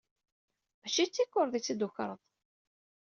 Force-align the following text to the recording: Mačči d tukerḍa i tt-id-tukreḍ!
Mačči 0.81 1.03
d 1.07 1.11
tukerḍa 1.15 1.55
i 1.57 1.61
tt-id-tukreḍ! 1.61 2.19